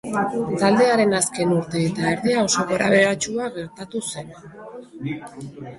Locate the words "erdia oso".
2.15-2.67